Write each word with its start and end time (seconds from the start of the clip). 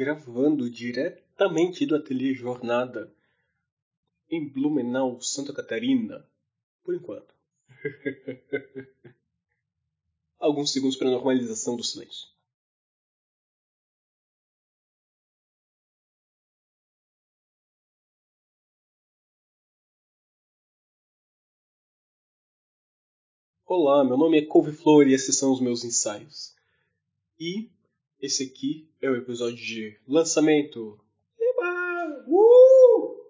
gravando 0.00 0.70
diretamente 0.70 1.84
do 1.84 1.94
Ateliê 1.94 2.32
Jornada 2.32 3.14
em 4.30 4.48
Blumenau, 4.48 5.20
Santa 5.20 5.52
Catarina, 5.52 6.26
por 6.82 6.94
enquanto. 6.94 7.34
Alguns 10.38 10.72
segundos 10.72 10.96
para 10.96 11.06
a 11.08 11.10
normalização 11.10 11.76
do 11.76 11.84
silêncio. 11.84 12.30
Olá, 23.66 24.02
meu 24.02 24.16
nome 24.16 24.38
é 24.38 24.46
Couve-Flor 24.46 25.06
e 25.06 25.12
esses 25.12 25.36
são 25.36 25.52
os 25.52 25.60
meus 25.60 25.84
ensaios. 25.84 26.56
E 27.38 27.70
esse 28.20 28.44
aqui 28.44 28.88
é 29.00 29.08
o 29.08 29.16
episódio 29.16 29.56
de 29.56 29.98
lançamento. 30.06 30.98
Eba! 31.38 32.24
Uh! 32.28 33.24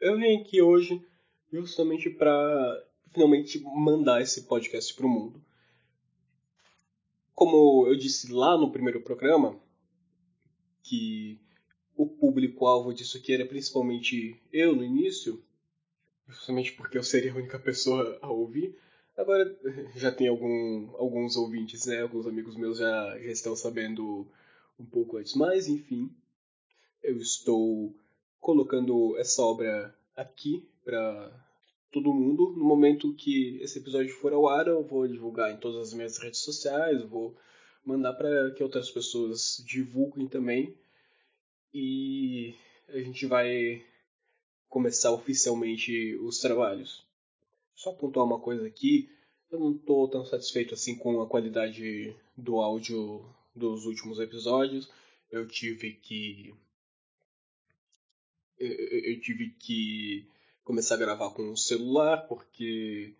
Eu 0.00 0.16
vim 0.18 0.40
aqui 0.40 0.62
hoje 0.62 1.04
justamente 1.52 2.08
para 2.08 2.84
finalmente 3.12 3.60
mandar 3.60 4.22
esse 4.22 4.42
podcast 4.44 4.94
para 4.94 5.06
o 5.06 5.08
mundo. 5.08 5.44
Como 7.34 7.86
eu 7.86 7.96
disse 7.96 8.32
lá 8.32 8.56
no 8.56 8.72
primeiro 8.72 9.02
programa, 9.02 9.60
que 10.82 11.38
o 11.94 12.06
público-alvo 12.06 12.92
disso 12.94 13.18
aqui 13.18 13.34
era 13.34 13.46
principalmente 13.46 14.40
eu 14.52 14.74
no 14.74 14.82
início, 14.84 15.44
justamente 16.26 16.72
porque 16.72 16.96
eu 16.96 17.02
seria 17.02 17.32
a 17.32 17.36
única 17.36 17.58
pessoa 17.58 18.18
a 18.22 18.30
ouvir. 18.30 18.76
Agora 19.16 19.54
já 19.94 20.10
tem 20.10 20.28
algum, 20.28 20.90
alguns 20.96 21.36
ouvintes, 21.36 21.86
né? 21.86 22.00
Alguns 22.00 22.26
amigos 22.26 22.56
meus 22.56 22.78
já, 22.78 23.18
já 23.18 23.30
estão 23.30 23.54
sabendo 23.54 24.26
um 24.78 24.84
pouco 24.84 25.18
antes. 25.18 25.34
Mas, 25.34 25.68
enfim, 25.68 26.10
eu 27.02 27.18
estou 27.18 27.94
colocando 28.40 29.16
essa 29.18 29.42
obra 29.42 29.94
aqui 30.16 30.66
para 30.84 31.30
todo 31.90 32.14
mundo. 32.14 32.54
No 32.56 32.64
momento 32.64 33.14
que 33.14 33.58
esse 33.60 33.78
episódio 33.78 34.14
for 34.14 34.32
ao 34.32 34.48
ar, 34.48 34.66
eu 34.66 34.82
vou 34.82 35.06
divulgar 35.06 35.52
em 35.52 35.58
todas 35.58 35.88
as 35.88 35.94
minhas 35.94 36.18
redes 36.18 36.40
sociais, 36.40 37.02
vou 37.02 37.36
mandar 37.84 38.14
para 38.14 38.50
que 38.52 38.62
outras 38.62 38.90
pessoas 38.90 39.62
divulguem 39.66 40.26
também. 40.26 40.74
E 41.74 42.54
a 42.88 42.98
gente 42.98 43.26
vai 43.26 43.84
começar 44.68 45.12
oficialmente 45.12 46.16
os 46.16 46.38
trabalhos. 46.38 47.04
Só 47.74 47.92
pontuar 47.92 48.26
uma 48.26 48.38
coisa 48.38 48.66
aqui, 48.66 49.10
eu 49.50 49.58
não 49.58 49.72
estou 49.72 50.08
tão 50.08 50.24
satisfeito 50.24 50.74
assim 50.74 50.96
com 50.96 51.20
a 51.20 51.26
qualidade 51.26 52.14
do 52.36 52.60
áudio 52.60 53.24
dos 53.54 53.84
últimos 53.84 54.18
episódios. 54.18 54.90
Eu 55.30 55.46
tive 55.46 55.92
que 55.92 56.54
eu, 58.58 59.20
tive 59.20 59.50
que 59.58 60.26
começar 60.64 60.94
a 60.94 60.98
gravar 60.98 61.30
com 61.30 61.50
o 61.50 61.56
celular 61.56 62.28
porque 62.28 63.14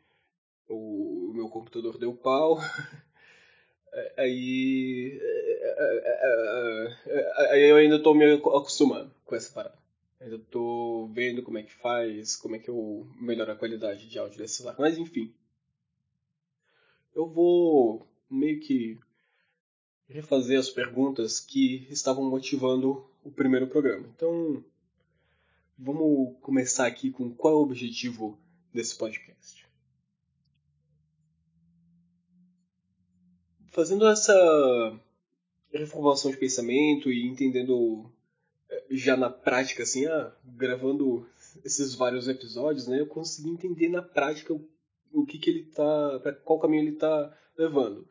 o, 0.69 1.31
o 1.31 1.35
meu 1.35 1.49
computador 1.49 1.99
deu 1.99 2.15
pau. 2.15 2.59
Aí, 4.17 5.21
aí 7.51 7.63
eu 7.69 7.77
ainda 7.77 7.97
estou 7.97 8.15
me 8.15 8.25
acostumando 8.33 9.15
com 9.23 9.37
essa 9.37 9.53
parada. 9.53 9.82
Ainda 10.23 10.39
tô 10.39 11.09
vendo 11.13 11.43
como 11.43 11.59
é 11.59 11.65
que 11.65 11.75
faz, 11.75 12.37
como 12.37 12.55
é 12.55 12.59
que 12.61 12.71
eu 12.71 13.09
melhoro 13.21 13.51
a 13.51 13.57
qualidade 13.57 14.09
de 14.09 14.19
áudio 14.21 14.39
desse 14.39 14.57
celular. 14.57 14.77
Mas 14.79 14.97
enfim. 14.97 15.35
Eu 17.13 17.29
vou 17.29 18.07
meio 18.31 18.61
que 18.61 19.01
refazer 20.09 20.59
as 20.59 20.71
perguntas 20.71 21.41
que 21.41 21.89
estavam 21.91 22.25
motivando 22.31 23.05
o 23.25 23.33
primeiro 23.33 23.67
programa. 23.67 24.09
Então, 24.15 24.65
vamos 25.77 26.37
começar 26.41 26.87
aqui 26.87 27.11
com 27.11 27.35
qual 27.35 27.55
é 27.55 27.57
o 27.57 27.63
objetivo 27.63 28.39
desse 28.73 28.97
podcast. 28.97 29.67
Fazendo 33.71 34.07
essa 34.07 35.01
reformulação 35.73 36.31
de 36.31 36.37
pensamento 36.37 37.11
e 37.11 37.27
entendendo 37.27 38.12
já 38.91 39.17
na 39.17 39.31
prática, 39.31 39.83
assim, 39.83 40.07
ah, 40.07 40.33
gravando 40.45 41.27
esses 41.65 41.95
vários 41.95 42.29
episódios, 42.29 42.87
né, 42.87 43.01
eu 43.01 43.07
consegui 43.07 43.51
entender 43.51 43.89
na 43.89 44.03
prática 44.03 44.53
o, 44.53 44.69
o 45.13 45.27
que, 45.27 45.39
que 45.39 45.51
ele 45.51 45.65
tá. 45.65 46.21
Pra 46.23 46.33
qual 46.33 46.61
caminho 46.61 46.83
ele 46.83 46.97
tá 46.97 47.37
levando. 47.57 48.07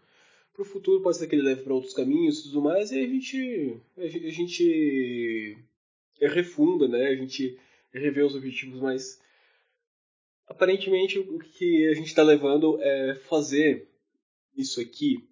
Pro 0.53 0.65
futuro 0.65 1.01
pode 1.01 1.17
ser 1.17 1.27
que 1.27 1.35
ele 1.35 1.43
leve 1.43 1.63
para 1.63 1.73
outros 1.73 1.93
caminhos 1.93 2.39
e 2.39 2.43
tudo 2.43 2.61
mais, 2.61 2.91
e 2.91 2.99
a 2.99 3.07
gente. 3.07 3.81
A 3.97 4.07
gente 4.07 5.57
refunda, 6.19 6.87
né? 6.87 7.07
A 7.07 7.15
gente 7.15 7.57
revê 7.93 8.21
os 8.21 8.35
objetivos, 8.35 8.79
mas 8.79 9.19
aparentemente 10.47 11.19
o 11.19 11.39
que 11.39 11.87
a 11.87 11.93
gente 11.93 12.07
está 12.07 12.23
levando 12.23 12.81
é 12.81 13.15
fazer 13.15 13.87
isso 14.55 14.81
aqui 14.81 15.27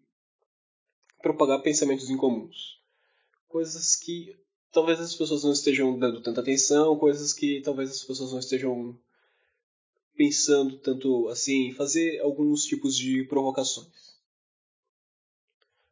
propagar 1.21 1.61
pensamentos 1.61 2.09
incomuns. 2.09 2.79
Coisas 3.47 3.95
que 3.95 4.35
talvez 4.71 4.99
as 4.99 5.15
pessoas 5.15 5.43
não 5.43 5.51
estejam 5.51 5.97
dando 5.97 6.21
tanta 6.21 6.41
atenção, 6.41 6.97
coisas 6.97 7.33
que 7.33 7.61
talvez 7.61 7.91
as 7.91 8.03
pessoas 8.03 8.31
não 8.31 8.39
estejam 8.39 8.97
pensando 10.15 10.77
tanto 10.79 11.27
assim, 11.29 11.71
fazer 11.73 12.19
alguns 12.19 12.65
tipos 12.65 12.95
de 12.97 13.23
provocações. 13.23 14.09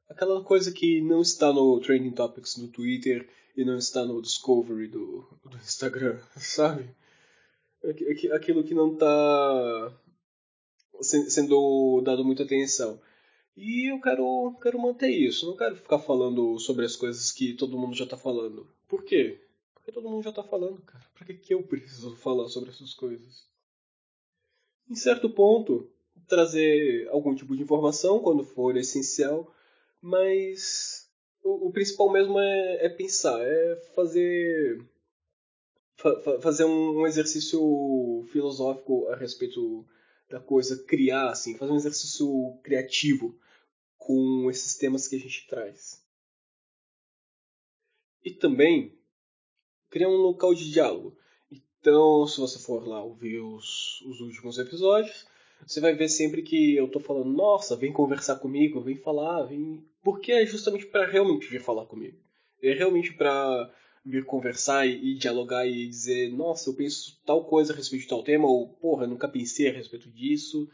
Aquela 0.10 0.44
coisa 0.44 0.72
que 0.72 1.02
não 1.02 1.22
está 1.22 1.52
no 1.52 1.80
Trending 1.80 2.12
Topics 2.12 2.58
no 2.58 2.68
Twitter 2.68 3.30
e 3.56 3.66
não 3.66 3.78
está 3.78 4.06
no 4.06 4.22
Discovery 4.22 4.88
do, 4.88 5.26
do 5.44 5.58
Instagram, 5.58 6.20
sabe? 6.38 6.90
Aquilo 8.34 8.64
que 8.64 8.74
não 8.74 8.94
está 8.94 9.94
sendo 11.02 12.02
dado 12.02 12.26
muita 12.26 12.44
atenção. 12.44 13.00
E 13.58 13.92
eu 13.92 14.00
quero, 14.00 14.56
quero 14.62 14.80
manter 14.80 15.10
isso. 15.10 15.48
Não 15.48 15.58
quero 15.58 15.76
ficar 15.76 15.98
falando 15.98 16.60
sobre 16.60 16.86
as 16.86 16.96
coisas 16.96 17.32
que 17.32 17.56
todo 17.56 17.78
mundo 17.78 17.96
já 17.96 18.06
tá 18.06 18.16
falando. 18.16 18.68
Por 18.88 19.04
quê? 19.04 19.42
Porque 19.74 19.92
todo 19.92 20.08
mundo 20.08 20.24
já 20.24 20.32
tá 20.32 20.44
falando, 20.44 20.80
cara. 20.84 21.04
Pra 21.16 21.26
que, 21.26 21.34
que 21.34 21.54
eu 21.56 21.64
preciso 21.64 22.16
falar 22.22 22.48
sobre 22.50 22.70
essas 22.70 22.94
coisas? 22.94 23.48
Em 24.88 24.94
certo 24.94 25.28
ponto, 25.28 25.90
trazer 26.28 27.10
algum 27.10 27.34
tipo 27.34 27.56
de 27.56 27.64
informação 27.64 28.20
quando 28.20 28.44
for 28.44 28.78
essencial, 28.78 29.52
mas 30.00 31.10
o, 31.44 31.68
o 31.68 31.72
principal 31.72 32.12
mesmo 32.12 32.40
é, 32.40 32.86
é, 32.86 32.90
pensar, 32.90 33.42
é 33.42 33.76
fazer 33.96 34.86
fa, 35.96 36.40
fazer 36.42 36.64
um, 36.64 37.00
um 37.00 37.08
exercício 37.08 38.24
filosófico 38.32 39.08
a 39.08 39.16
respeito 39.16 39.84
da 40.30 40.40
coisa, 40.40 40.78
criar, 40.84 41.32
assim, 41.32 41.58
fazer 41.58 41.72
um 41.72 41.78
exercício 41.78 42.58
criativo 42.64 43.36
com 44.08 44.50
esses 44.50 44.78
temas 44.78 45.06
que 45.06 45.18
a 45.18 45.20
gente 45.20 45.46
traz. 45.50 46.02
E 48.24 48.32
também 48.32 48.98
criar 49.90 50.08
um 50.08 50.16
local 50.16 50.56
de 50.56 50.72
diálogo. 50.72 51.18
Então, 51.52 52.26
se 52.26 52.40
você 52.40 52.58
for 52.58 52.88
lá 52.88 53.04
ouvir 53.04 53.42
os, 53.42 54.02
os 54.04 54.22
últimos 54.22 54.58
episódios, 54.58 55.28
você 55.66 55.82
vai 55.82 55.94
ver 55.94 56.08
sempre 56.08 56.42
que 56.42 56.74
eu 56.78 56.88
tô 56.88 57.02
falando, 57.02 57.30
nossa, 57.34 57.76
vem 57.76 57.92
conversar 57.92 58.38
comigo, 58.38 58.80
vem 58.80 58.96
falar, 58.96 59.44
vem. 59.44 59.86
Porque 60.02 60.32
é 60.32 60.46
justamente 60.46 60.86
para 60.86 61.06
realmente 61.06 61.48
vir 61.48 61.62
falar 61.62 61.86
comigo. 61.86 62.18
É 62.64 62.74
realmente 62.74 63.14
para 63.14 63.70
vir 64.06 64.24
conversar 64.24 64.88
e, 64.88 65.16
e, 65.16 65.16
dialogar 65.16 65.68
e 65.68 65.86
dizer, 65.86 66.32
nossa, 66.32 66.70
eu 66.70 66.76
penso 66.76 67.20
tal 67.26 67.44
coisa 67.44 67.74
a 67.74 67.76
respeito 67.76 68.04
de 68.04 68.08
tal 68.08 68.24
tema, 68.24 68.48
ou 68.48 68.70
porra, 68.70 69.06
nunca 69.06 69.28
pensei 69.28 69.68
a 69.68 69.74
respeito 69.74 70.10
disso, 70.10 70.70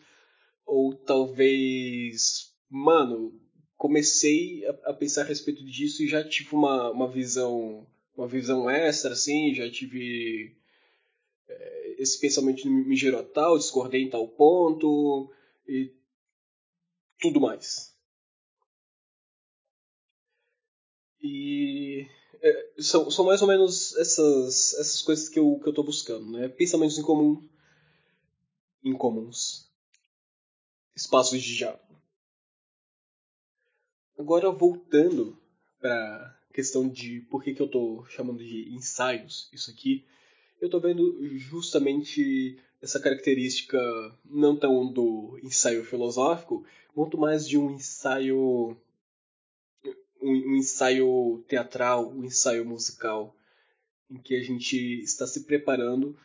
ou 0.67 0.93
talvez 0.93 2.52
mano, 2.73 3.39
comecei 3.77 4.65
a, 4.65 4.71
a, 4.89 4.93
pensar 4.93 5.21
a 5.21 5.25
respeito 5.25 5.63
disso 5.63 6.01
e 6.01 6.07
já 6.07 6.27
tive 6.27 6.55
uma, 6.55 6.89
uma 6.89 7.07
visão 7.07 7.85
uma 8.15 8.27
visão 8.27 8.69
extra, 8.69 9.13
assim, 9.13 9.53
já 9.53 9.69
tive 9.69 10.55
é, 11.47 11.95
esse 12.01 12.19
pensamento 12.19 12.67
me 12.67 12.95
gerou 12.95 13.23
tal, 13.23 13.57
discordei 13.57 14.01
em 14.01 14.09
tal 14.09 14.27
ponto 14.27 15.31
e 15.67 15.93
tudo 17.19 17.39
mais. 17.39 17.95
E 21.21 22.07
é, 22.41 22.73
são, 22.79 23.09
são 23.11 23.25
mais 23.25 23.41
ou 23.41 23.47
menos 23.47 23.95
essas, 23.97 24.73
essas 24.73 25.01
coisas 25.01 25.29
que 25.29 25.39
eu, 25.39 25.59
que 25.59 25.69
eu 25.69 25.73
tô 25.73 25.83
buscando, 25.83 26.31
né? 26.31 26.49
Pensamentos 26.49 26.97
em 26.97 27.03
comum, 27.03 27.47
incomuns. 28.83 29.71
Espaços 30.95 31.41
de 31.41 31.55
diálogo. 31.55 31.83
Agora 34.17 34.51
voltando 34.51 35.37
para 35.79 36.39
questão 36.53 36.87
de 36.87 37.21
por 37.21 37.43
que, 37.43 37.53
que 37.53 37.61
eu 37.61 37.65
estou 37.65 38.05
chamando 38.05 38.43
de 38.43 38.69
ensaios 38.73 39.49
isso 39.51 39.71
aqui, 39.71 40.05
eu 40.61 40.67
estou 40.67 40.79
vendo 40.79 41.17
justamente 41.37 42.57
essa 42.81 42.99
característica 42.99 43.77
não 44.23 44.55
tão 44.55 44.91
do 44.91 45.39
ensaio 45.41 45.83
filosófico, 45.83 46.65
muito 46.95 47.17
mais 47.17 47.47
de 47.47 47.57
um 47.57 47.71
ensaio 47.71 48.77
um, 50.21 50.31
um 50.31 50.55
ensaio 50.55 51.43
teatral, 51.47 52.09
um 52.09 52.23
ensaio 52.23 52.65
musical, 52.65 53.35
em 54.09 54.17
que 54.17 54.35
a 54.35 54.41
gente 54.41 55.01
está 55.01 55.27
se 55.27 55.43
preparando 55.43 56.17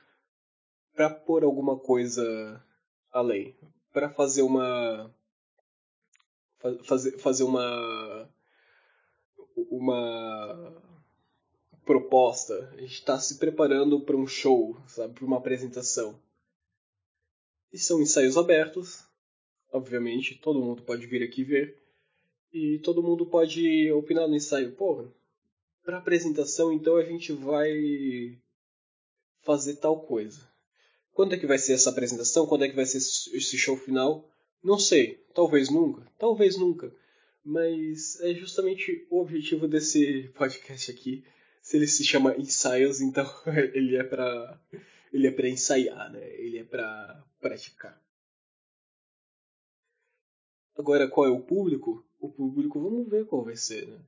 para 0.94 1.10
pôr 1.10 1.42
alguma 1.42 1.78
coisa 1.78 2.62
além, 3.10 3.56
para 3.92 4.10
fazer 4.10 4.42
uma 4.42 5.12
fazer, 6.84 7.18
fazer 7.18 7.44
uma 7.44 8.28
uma 9.70 10.82
proposta, 11.84 12.70
a 12.74 12.80
gente 12.80 12.94
está 12.94 13.18
se 13.18 13.38
preparando 13.38 14.00
para 14.00 14.16
um 14.16 14.26
show, 14.26 14.76
sabe, 14.86 15.14
para 15.14 15.24
uma 15.24 15.38
apresentação. 15.38 16.20
E 17.72 17.78
são 17.78 18.00
ensaios 18.00 18.36
abertos, 18.36 19.04
obviamente, 19.72 20.36
todo 20.36 20.60
mundo 20.60 20.82
pode 20.82 21.06
vir 21.06 21.22
aqui 21.22 21.42
ver. 21.42 21.82
E 22.52 22.78
todo 22.78 23.02
mundo 23.02 23.26
pode 23.26 23.90
opinar 23.92 24.26
no 24.28 24.34
ensaio. 24.34 24.72
Porra, 24.72 25.10
para 25.82 25.98
apresentação 25.98 26.72
então 26.72 26.96
a 26.96 27.04
gente 27.04 27.32
vai 27.32 28.38
fazer 29.42 29.76
tal 29.76 30.00
coisa. 30.00 30.46
Quando 31.12 31.34
é 31.34 31.38
que 31.38 31.46
vai 31.46 31.58
ser 31.58 31.72
essa 31.72 31.90
apresentação? 31.90 32.46
Quando 32.46 32.64
é 32.64 32.68
que 32.68 32.76
vai 32.76 32.86
ser 32.86 32.98
esse 32.98 33.58
show 33.58 33.76
final? 33.76 34.28
Não 34.62 34.78
sei. 34.78 35.24
Talvez 35.34 35.70
nunca. 35.70 36.06
Talvez 36.18 36.56
nunca. 36.56 36.92
Mas 37.44 38.20
é 38.20 38.34
justamente 38.34 39.06
o 39.10 39.20
objetivo 39.20 39.68
desse 39.68 40.28
podcast 40.34 40.90
aqui. 40.90 41.24
Se 41.62 41.76
ele 41.76 41.86
se 41.86 42.04
chama 42.04 42.36
ensaios, 42.36 43.00
então 43.00 43.26
ele 43.74 43.96
é 43.96 44.04
para 44.04 44.60
ele 45.12 45.26
é 45.26 45.30
para 45.30 45.48
ensaiar, 45.48 46.12
né? 46.12 46.24
Ele 46.34 46.58
é 46.58 46.64
para 46.64 47.24
praticar. 47.40 48.00
Agora, 50.76 51.08
qual 51.08 51.26
é 51.26 51.30
o 51.30 51.40
público? 51.40 52.04
O 52.20 52.28
público, 52.28 52.80
vamos 52.80 53.08
ver 53.08 53.26
qual 53.26 53.44
vai 53.44 53.56
ser, 53.56 53.86
né? 53.86 53.98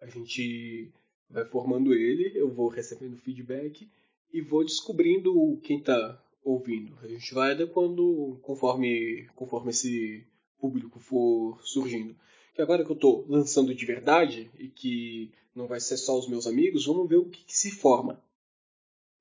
A 0.00 0.06
gente 0.06 0.92
vai 1.28 1.44
formando 1.44 1.94
ele, 1.94 2.32
eu 2.34 2.50
vou 2.50 2.68
recebendo 2.68 3.16
feedback 3.16 3.88
e 4.32 4.40
vou 4.40 4.64
descobrindo 4.64 5.58
quem 5.62 5.78
está 5.78 6.22
ouvindo. 6.42 6.98
A 7.00 7.06
gente 7.06 7.32
vai 7.34 7.52
adequando 7.52 8.38
conforme, 8.42 9.28
conforme 9.34 9.70
esse 9.70 10.26
público 10.58 10.98
for 10.98 11.60
surgindo. 11.64 12.16
Que 12.54 12.62
agora 12.62 12.84
que 12.84 12.90
eu 12.90 12.96
estou 12.96 13.24
lançando 13.28 13.74
de 13.74 13.86
verdade 13.86 14.50
e 14.58 14.68
que 14.68 15.32
não 15.54 15.66
vai 15.66 15.80
ser 15.80 15.96
só 15.96 16.18
os 16.18 16.28
meus 16.28 16.46
amigos, 16.46 16.86
vamos 16.86 17.08
ver 17.08 17.16
o 17.16 17.28
que, 17.28 17.44
que 17.44 17.56
se 17.56 17.70
forma 17.70 18.22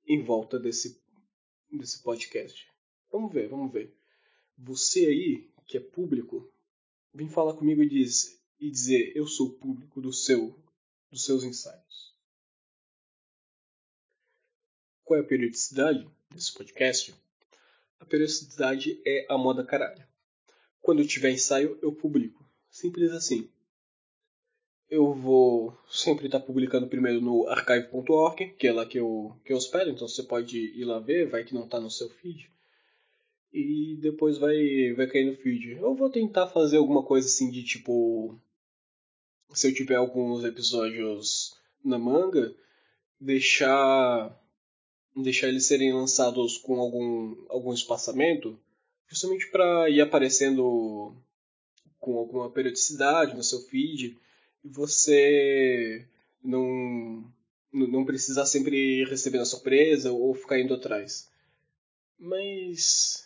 em 0.08 0.24
volta 0.24 0.60
desse 0.60 1.00
desse 1.72 2.02
podcast. 2.02 2.68
Vamos 3.12 3.32
ver, 3.32 3.48
vamos 3.48 3.72
ver. 3.72 3.96
Você 4.58 5.06
aí, 5.06 5.50
que 5.66 5.78
é 5.78 5.80
público, 5.80 6.52
vem 7.14 7.30
falar 7.30 7.54
comigo 7.54 7.84
e, 7.84 7.90
diz, 7.90 8.42
e 8.60 8.70
dizer 8.70 9.16
eu 9.16 9.28
sou 9.28 9.54
público 9.54 10.02
do 10.02 10.12
seu, 10.12 10.58
dos 11.12 11.26
seus 11.26 11.44
ensaios. 11.44 12.16
Qual 15.04 15.20
é 15.20 15.22
a 15.22 15.26
periodicidade 15.26 16.10
desse 16.32 16.54
podcast? 16.54 17.14
A 18.00 18.06
periodicidade 18.06 19.02
é 19.06 19.26
a 19.30 19.38
moda 19.38 19.66
caralho. 19.66 20.08
Quando 20.82 21.02
eu 21.02 21.08
tiver 21.08 21.32
ensaio, 21.32 21.78
eu 21.82 21.94
publico. 21.94 22.46
Simples 22.70 23.12
assim 23.12 23.50
eu 24.90 25.14
vou 25.14 25.78
sempre 25.88 26.26
estar 26.26 26.40
publicando 26.40 26.88
primeiro 26.88 27.22
no 27.22 27.48
archive.org, 27.48 28.56
que 28.58 28.68
é 28.68 28.74
lá 28.74 28.86
que 28.86 29.00
eu, 29.00 29.40
que 29.46 29.54
eu 29.54 29.58
espero, 29.58 29.90
então 29.90 30.08
você 30.08 30.24
pode 30.24 30.58
ir 30.58 30.84
lá 30.84 31.00
ver, 31.00 31.30
vai 31.30 31.44
que 31.44 31.54
não 31.54 31.66
está 31.66 31.80
no 31.80 31.92
seu 31.92 32.10
feed. 32.10 32.50
E 33.54 33.98
depois 34.02 34.38
vai, 34.38 34.94
vai 34.96 35.08
cair 35.08 35.26
no 35.26 35.38
feed. 35.38 35.78
Eu 35.78 35.96
vou 35.96 36.10
tentar 36.10 36.48
fazer 36.48 36.78
alguma 36.78 37.04
coisa 37.04 37.28
assim 37.28 37.50
de 37.50 37.64
tipo. 37.64 38.40
Se 39.54 39.68
eu 39.68 39.74
tiver 39.74 39.96
alguns 39.96 40.44
episódios 40.44 41.56
na 41.84 41.98
manga, 41.98 42.56
deixar 43.20 44.40
deixar 45.16 45.48
eles 45.48 45.66
serem 45.66 45.94
lançados 45.94 46.58
com 46.58 46.80
algum, 46.80 47.36
algum 47.50 47.74
espaçamento, 47.74 48.60
justamente 49.08 49.50
para 49.52 49.90
ir 49.90 50.02
aparecendo 50.02 51.14
com 52.00 52.18
alguma 52.18 52.50
periodicidade 52.50 53.36
no 53.36 53.44
seu 53.44 53.60
feed 53.62 54.18
você 54.64 56.06
não, 56.44 57.24
não 57.72 58.06
precisar 58.06 58.46
sempre 58.46 59.04
receber 59.06 59.40
a 59.40 59.46
surpresa 59.46 60.12
ou 60.12 60.34
ficar 60.34 60.60
indo 60.60 60.74
atrás. 60.74 61.30
Mas. 62.18 63.26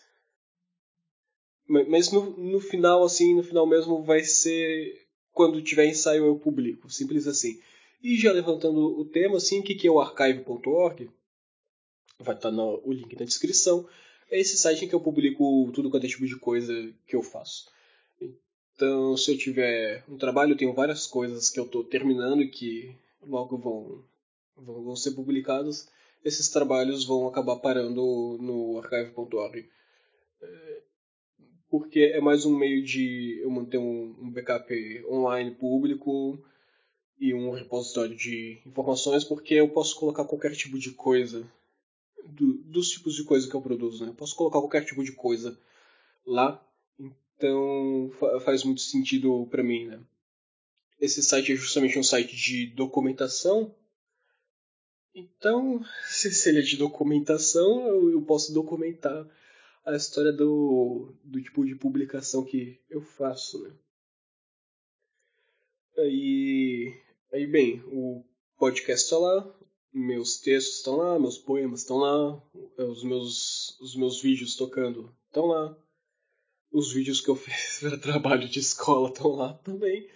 Mas 1.67 2.11
no, 2.11 2.37
no 2.37 2.59
final, 2.59 3.03
assim, 3.03 3.35
no 3.35 3.43
final 3.43 3.65
mesmo 3.65 4.03
vai 4.03 4.23
ser 4.23 5.01
quando 5.31 5.63
tiver 5.63 5.87
ensaio 5.87 6.25
eu 6.25 6.37
publico, 6.37 6.89
simples 6.89 7.25
assim. 7.25 7.59
E 8.03 8.17
já 8.17 8.31
levantando 8.31 8.99
o 8.99 9.05
tema, 9.05 9.37
assim, 9.37 9.61
o 9.61 9.63
que 9.63 9.87
é 9.87 9.89
o 9.89 9.99
archive.org? 9.99 11.09
Vai 12.19 12.35
estar 12.35 12.51
no, 12.51 12.81
o 12.83 12.93
link 12.93 13.15
na 13.17 13.25
descrição. 13.25 13.87
É 14.29 14.39
esse 14.39 14.57
site 14.57 14.85
em 14.85 14.87
que 14.87 14.95
eu 14.95 15.01
publico 15.01 15.71
tudo 15.73 15.89
quanto 15.89 16.05
é 16.05 16.09
tipo 16.09 16.25
de 16.25 16.37
coisa 16.37 16.73
que 17.05 17.15
eu 17.15 17.21
faço. 17.21 17.71
Então, 18.75 19.15
se 19.15 19.31
eu 19.31 19.37
tiver 19.37 20.03
um 20.09 20.17
trabalho, 20.17 20.53
eu 20.53 20.57
tenho 20.57 20.73
várias 20.73 21.05
coisas 21.05 21.49
que 21.49 21.59
eu 21.59 21.65
estou 21.65 21.83
terminando 21.83 22.41
e 22.41 22.49
que 22.49 22.95
logo 23.21 23.57
vão, 23.57 24.03
vão, 24.57 24.83
vão 24.83 24.95
ser 24.95 25.11
publicados. 25.11 25.87
Esses 26.23 26.49
trabalhos 26.49 27.05
vão 27.05 27.27
acabar 27.27 27.57
parando 27.57 28.37
no 28.41 28.79
archive.org. 28.79 29.69
É, 30.41 30.81
porque 31.69 31.99
é 31.99 32.21
mais 32.21 32.45
um 32.45 32.57
meio 32.57 32.83
de 32.83 33.39
eu 33.41 33.49
manter 33.49 33.77
um 33.77 34.31
backup 34.31 34.73
online 35.07 35.51
público 35.51 36.39
e 37.19 37.33
um 37.33 37.51
repositório 37.51 38.15
de 38.15 38.59
informações, 38.65 39.23
porque 39.23 39.53
eu 39.53 39.69
posso 39.69 39.95
colocar 39.99 40.25
qualquer 40.25 40.53
tipo 40.55 40.77
de 40.77 40.91
coisa, 40.91 41.45
do, 42.27 42.53
dos 42.63 42.89
tipos 42.89 43.15
de 43.15 43.23
coisa 43.23 43.49
que 43.49 43.55
eu 43.55 43.61
produzo, 43.61 44.03
né? 44.03 44.11
Eu 44.11 44.15
posso 44.15 44.35
colocar 44.35 44.59
qualquer 44.59 44.85
tipo 44.85 45.03
de 45.03 45.11
coisa 45.11 45.57
lá 46.25 46.63
então 47.43 48.09
faz 48.45 48.63
muito 48.63 48.81
sentido 48.81 49.45
para 49.47 49.61
mim, 49.61 49.85
né? 49.85 49.99
Esse 50.99 51.21
site 51.21 51.51
é 51.51 51.55
justamente 51.55 51.99
um 51.99 52.03
site 52.03 52.35
de 52.35 52.67
documentação. 52.67 53.75
Então, 55.13 55.83
se 56.07 56.49
ele 56.49 56.59
é 56.59 56.61
de 56.61 56.77
documentação, 56.77 57.85
eu, 57.87 58.11
eu 58.11 58.21
posso 58.21 58.53
documentar 58.53 59.27
a 59.85 59.95
história 59.95 60.31
do, 60.31 61.13
do 61.21 61.41
tipo 61.41 61.65
de 61.65 61.75
publicação 61.75 62.45
que 62.45 62.79
eu 62.89 63.01
faço, 63.01 63.61
né? 63.61 63.73
Aí, 65.97 66.97
aí 67.33 67.45
bem, 67.45 67.83
o 67.87 68.23
podcast 68.57 69.03
está 69.03 69.17
lá, 69.17 69.55
meus 69.93 70.37
textos 70.37 70.77
estão 70.77 70.95
lá, 70.95 71.19
meus 71.19 71.37
poemas 71.37 71.81
estão 71.81 71.97
lá, 71.97 72.41
os 72.77 73.03
meus, 73.03 73.79
os 73.79 73.95
meus 73.95 74.21
vídeos 74.21 74.55
tocando 74.55 75.15
estão 75.27 75.45
lá, 75.45 75.77
os 76.71 76.91
vídeos 76.91 77.21
que 77.21 77.29
eu 77.29 77.35
fiz 77.37 77.79
para 77.79 77.97
trabalho 77.97 78.49
de 78.49 78.59
escola 78.59 79.09
estão 79.09 79.31
lá 79.35 79.53
também. 79.53 80.09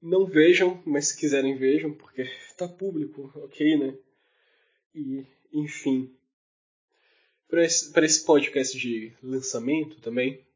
Não 0.00 0.24
vejam, 0.24 0.80
mas 0.86 1.08
se 1.08 1.18
quiserem 1.18 1.56
vejam, 1.56 1.92
porque 1.92 2.30
tá 2.56 2.68
público, 2.68 3.32
ok, 3.34 3.76
né? 3.76 3.98
E, 4.94 5.26
enfim. 5.52 6.14
Para 7.48 7.64
esse, 7.64 7.92
esse 7.98 8.24
podcast 8.24 8.78
de 8.78 9.12
lançamento 9.22 10.00
também, 10.00 10.46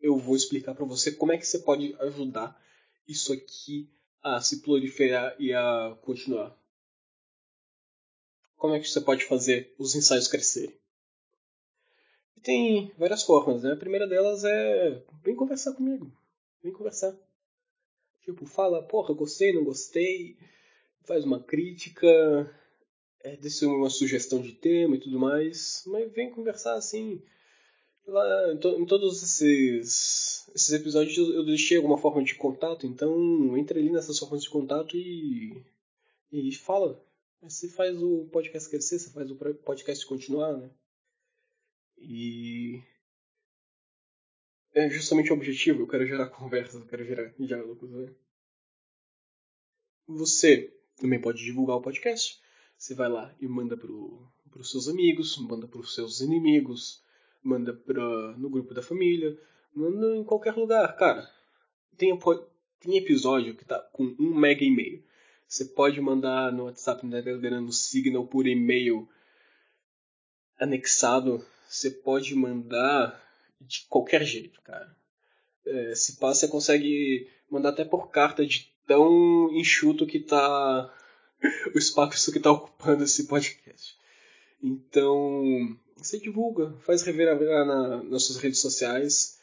eu 0.00 0.18
vou 0.18 0.36
explicar 0.36 0.74
para 0.74 0.84
você 0.84 1.12
como 1.12 1.32
é 1.32 1.38
que 1.38 1.46
você 1.46 1.60
pode 1.60 1.94
ajudar 2.00 2.60
isso 3.06 3.32
aqui 3.32 3.90
a 4.22 4.40
se 4.40 4.60
proliferar 4.60 5.34
e 5.38 5.52
a 5.52 5.96
continuar. 6.02 6.56
Como 8.58 8.74
é 8.74 8.80
que 8.80 8.90
você 8.90 9.00
pode 9.00 9.24
fazer 9.24 9.72
os 9.78 9.94
ensaios 9.94 10.26
crescerem? 10.26 10.74
E 12.36 12.40
tem 12.40 12.92
várias 12.98 13.22
formas, 13.22 13.62
né? 13.62 13.72
A 13.72 13.76
primeira 13.76 14.06
delas 14.06 14.42
é 14.44 15.00
vem 15.24 15.36
conversar 15.36 15.72
comigo. 15.74 16.12
Vem 16.62 16.72
conversar. 16.72 17.16
Tipo, 18.24 18.44
fala, 18.46 18.82
porra, 18.82 19.14
gostei, 19.14 19.52
não 19.52 19.62
gostei. 19.62 20.36
Faz 21.04 21.24
uma 21.24 21.40
crítica. 21.40 22.06
É, 23.20 23.36
deixa 23.36 23.66
uma 23.66 23.90
sugestão 23.90 24.42
de 24.42 24.52
tema 24.52 24.96
e 24.96 25.00
tudo 25.00 25.20
mais. 25.20 25.84
Mas 25.86 26.12
vem 26.12 26.30
conversar 26.30 26.74
assim. 26.74 27.22
Lá, 28.06 28.52
em, 28.52 28.56
to 28.56 28.70
em 28.80 28.86
todos 28.86 29.22
esses, 29.22 30.48
esses 30.52 30.72
episódios 30.72 31.16
eu 31.16 31.44
deixei 31.44 31.76
alguma 31.76 31.98
forma 31.98 32.24
de 32.24 32.34
contato, 32.34 32.86
então 32.86 33.56
entra 33.56 33.78
ali 33.78 33.90
nessas 33.90 34.18
formas 34.18 34.42
de 34.42 34.48
contato 34.48 34.96
e, 34.96 35.62
e 36.32 36.52
fala. 36.56 37.06
Você 37.40 37.68
faz 37.68 38.02
o 38.02 38.26
podcast 38.32 38.68
crescer, 38.68 38.98
você 38.98 39.10
faz 39.10 39.30
o 39.30 39.36
podcast 39.36 40.04
continuar, 40.06 40.56
né? 40.56 40.70
E 41.96 42.82
é 44.74 44.88
justamente 44.90 45.32
o 45.32 45.36
objetivo, 45.36 45.82
eu 45.82 45.88
quero 45.88 46.06
gerar 46.06 46.28
conversas, 46.30 46.80
eu 46.80 46.86
quero 46.86 47.04
gerar 47.04 47.32
diálogos, 47.38 47.90
né? 47.90 48.14
Você 50.06 50.72
também 50.96 51.20
pode 51.20 51.44
divulgar 51.44 51.76
o 51.76 51.82
podcast. 51.82 52.40
Você 52.76 52.94
vai 52.94 53.08
lá 53.08 53.34
e 53.40 53.48
manda 53.48 53.76
pro, 53.76 54.26
para 54.50 54.60
os 54.60 54.70
seus 54.70 54.88
amigos, 54.88 55.36
manda 55.38 55.66
para 55.66 55.80
os 55.80 55.94
seus 55.94 56.20
inimigos, 56.20 57.02
manda 57.42 57.74
pra, 57.74 58.36
no 58.36 58.48
grupo 58.48 58.72
da 58.72 58.82
família, 58.82 59.36
manda 59.74 60.16
em 60.16 60.24
qualquer 60.24 60.54
lugar, 60.54 60.96
cara. 60.96 61.28
Tem, 61.96 62.16
tem 62.80 62.96
episódio 62.96 63.56
que 63.56 63.64
tá 63.64 63.80
com 63.92 64.14
um 64.18 64.34
mega 64.34 64.64
e 64.64 64.70
meio. 64.70 65.04
Você 65.48 65.64
pode 65.64 65.98
mandar 65.98 66.52
no 66.52 66.64
WhatsApp, 66.64 67.04
no 67.04 67.10
Telegram, 67.10 67.62
no 67.62 67.72
Signal 67.72 68.26
por 68.26 68.46
e-mail 68.46 69.08
anexado. 70.60 71.42
Você 71.66 71.90
pode 71.90 72.34
mandar 72.34 73.18
de 73.58 73.86
qualquer 73.88 74.22
jeito, 74.24 74.60
cara. 74.60 74.94
É, 75.66 75.94
se 75.94 76.18
passa, 76.18 76.40
você 76.40 76.48
consegue 76.48 77.30
mandar 77.50 77.70
até 77.70 77.84
por 77.84 78.10
carta 78.10 78.44
de 78.44 78.70
tão 78.86 79.50
enxuto 79.52 80.06
que 80.06 80.20
tá 80.20 80.94
o 81.74 81.78
espaço 81.78 82.30
que 82.30 82.40
tá 82.40 82.50
ocupando 82.52 83.04
esse 83.04 83.26
podcast. 83.26 83.96
Então, 84.62 85.78
você 85.96 86.18
divulga, 86.18 86.74
faz 86.80 87.02
reverar 87.02 87.64
na, 87.64 88.02
nas 88.04 88.24
suas 88.24 88.38
redes 88.38 88.60
sociais. 88.60 89.38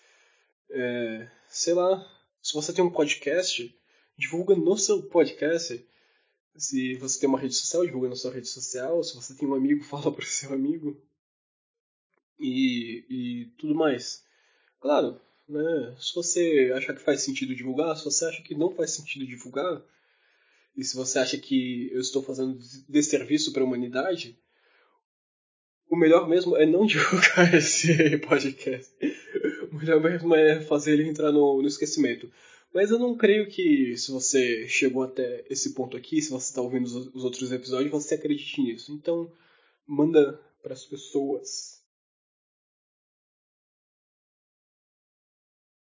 É, 0.69 1.27
sei 1.49 1.73
lá, 1.73 2.05
se 2.43 2.53
você 2.53 2.71
tem 2.71 2.83
um 2.83 2.91
podcast, 2.91 3.75
divulga 4.17 4.55
no 4.55 4.77
seu 4.77 5.01
podcast. 5.01 5.83
Se 6.57 6.95
você 6.95 7.19
tem 7.19 7.29
uma 7.29 7.39
rede 7.39 7.55
social, 7.55 7.85
divulga 7.85 8.09
na 8.09 8.15
sua 8.15 8.31
rede 8.31 8.47
social. 8.47 9.03
Se 9.03 9.15
você 9.15 9.33
tem 9.35 9.47
um 9.47 9.55
amigo, 9.55 9.83
fala 9.85 10.11
para 10.11 10.23
o 10.23 10.25
seu 10.25 10.53
amigo. 10.53 11.01
E, 12.39 13.05
e 13.09 13.45
tudo 13.57 13.75
mais. 13.75 14.23
Claro, 14.79 15.19
né, 15.47 15.95
se 15.99 16.13
você 16.13 16.71
achar 16.75 16.93
que 16.93 17.01
faz 17.01 17.21
sentido 17.21 17.55
divulgar, 17.55 17.95
se 17.95 18.03
você 18.03 18.25
acha 18.25 18.41
que 18.41 18.55
não 18.55 18.75
faz 18.75 18.91
sentido 18.91 19.25
divulgar, 19.25 19.81
e 20.75 20.83
se 20.83 20.95
você 20.95 21.19
acha 21.19 21.37
que 21.37 21.89
eu 21.91 22.01
estou 22.01 22.21
fazendo 22.21 22.59
desserviço 22.89 23.53
para 23.53 23.63
a 23.63 23.65
humanidade, 23.65 24.37
o 25.89 25.95
melhor 25.95 26.27
mesmo 26.27 26.57
é 26.57 26.65
não 26.65 26.85
divulgar 26.85 27.53
esse 27.53 28.17
podcast. 28.19 28.93
O 29.71 29.75
melhor 29.75 30.01
mesmo 30.01 30.35
é 30.35 30.61
fazer 30.61 30.93
ele 30.93 31.07
entrar 31.07 31.31
no, 31.31 31.61
no 31.61 31.67
esquecimento. 31.67 32.31
Mas 32.75 32.91
eu 32.91 32.99
não 32.99 33.15
creio 33.15 33.47
que 33.47 33.95
se 33.95 34.11
você 34.11 34.67
chegou 34.67 35.03
até 35.03 35.45
esse 35.49 35.73
ponto 35.73 35.95
aqui, 35.95 36.21
se 36.21 36.29
você 36.29 36.49
está 36.49 36.61
ouvindo 36.61 36.83
os, 36.83 36.93
os 37.15 37.23
outros 37.23 37.49
episódios, 37.53 37.89
você 37.89 38.15
acredite 38.15 38.61
nisso. 38.61 38.91
Então, 38.91 39.31
manda 39.87 40.33
para 40.61 40.73
as 40.73 40.85
pessoas. 40.85 41.81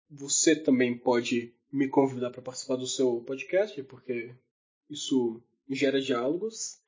Você 0.09 0.55
também 0.55 0.97
pode 0.97 1.53
me 1.73 1.89
convidar 1.89 2.31
para 2.31 2.41
participar 2.41 2.77
do 2.77 2.87
seu 2.87 3.21
podcast, 3.23 3.83
porque 3.83 4.33
isso 4.89 5.43
gera 5.69 6.01
diálogos 6.01 6.81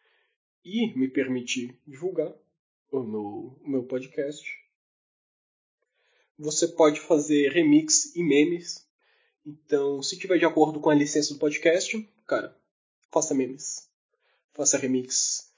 e 0.64 0.96
me 0.96 1.08
permite 1.08 1.76
divulgar 1.84 2.32
o 2.92 3.02
meu, 3.02 3.58
o 3.60 3.68
meu 3.68 3.82
podcast. 3.82 4.48
Você 6.38 6.68
pode 6.68 7.00
fazer 7.00 7.50
remix 7.50 8.14
e 8.14 8.22
memes. 8.22 8.85
Então, 9.46 10.02
se 10.02 10.18
tiver 10.18 10.38
de 10.38 10.44
acordo 10.44 10.80
com 10.80 10.90
a 10.90 10.94
licença 10.94 11.32
do 11.32 11.38
podcast, 11.38 11.96
cara, 12.26 12.56
faça 13.12 13.32
memes. 13.32 13.88
Faça 14.52 14.76
remix. 14.76 15.48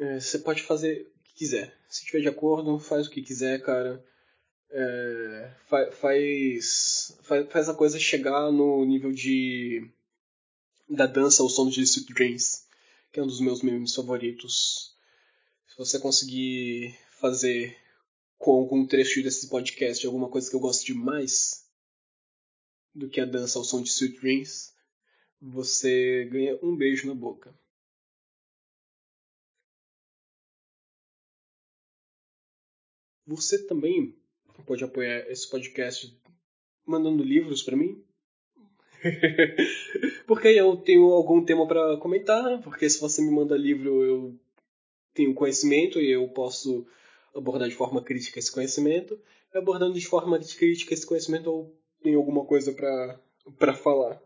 É, 0.00 0.18
você 0.18 0.40
pode 0.40 0.62
fazer 0.62 1.02
o 1.02 1.22
que 1.22 1.34
quiser. 1.36 1.72
Se 1.88 2.04
tiver 2.04 2.22
de 2.22 2.28
acordo, 2.28 2.76
faz 2.80 3.06
o 3.06 3.10
que 3.10 3.22
quiser, 3.22 3.62
cara. 3.62 4.04
É, 4.70 5.50
faz, 5.68 5.94
faz, 7.22 7.46
faz 7.48 7.68
a 7.68 7.74
coisa 7.74 8.00
chegar 8.00 8.50
no 8.50 8.84
nível 8.84 9.12
de 9.12 9.88
da 10.90 11.06
dança 11.06 11.42
ao 11.42 11.48
som 11.48 11.68
de 11.68 11.82
Sweet 11.82 12.12
Dreams, 12.12 12.64
que 13.12 13.20
é 13.20 13.22
um 13.22 13.26
dos 13.26 13.40
meus 13.40 13.62
memes 13.62 13.94
favoritos. 13.94 14.96
Se 15.68 15.76
você 15.76 16.00
conseguir 16.00 16.98
fazer 17.20 17.76
com 18.38 18.52
algum 18.52 18.86
trecho 18.86 19.22
desse 19.22 19.48
podcast 19.48 20.04
alguma 20.04 20.28
coisa 20.28 20.50
que 20.50 20.56
eu 20.56 20.60
gosto 20.60 20.84
demais 20.84 21.67
do 22.98 23.08
que 23.08 23.20
a 23.20 23.24
dança 23.24 23.58
ao 23.58 23.64
som 23.64 23.80
de 23.80 23.88
Sweet 23.88 24.20
Dreams, 24.20 24.74
você 25.40 26.24
ganha 26.30 26.58
um 26.62 26.76
beijo 26.76 27.06
na 27.06 27.14
boca. 27.14 27.54
Você 33.24 33.64
também 33.66 34.16
pode 34.66 34.82
apoiar 34.82 35.30
esse 35.30 35.48
podcast 35.48 36.18
mandando 36.84 37.22
livros 37.22 37.62
para 37.62 37.76
mim, 37.76 38.02
porque 40.26 40.48
eu 40.48 40.76
tenho 40.78 41.04
algum 41.12 41.44
tema 41.44 41.68
para 41.68 41.98
comentar, 41.98 42.60
porque 42.62 42.88
se 42.90 43.00
você 43.00 43.22
me 43.22 43.30
manda 43.30 43.56
livro 43.56 44.02
eu 44.02 44.40
tenho 45.14 45.34
conhecimento 45.34 46.00
e 46.00 46.10
eu 46.10 46.26
posso 46.30 46.86
abordar 47.34 47.68
de 47.68 47.76
forma 47.76 48.02
crítica 48.02 48.38
esse 48.38 48.50
conhecimento. 48.50 49.20
E 49.54 49.58
abordando 49.58 49.94
de 49.94 50.06
forma 50.06 50.38
crítica 50.38 50.94
esse 50.94 51.06
conhecimento 51.06 51.48
eu 51.48 51.77
tenho 52.02 52.18
alguma 52.18 52.44
coisa 52.44 52.72
para 52.72 53.74
falar. 53.74 54.20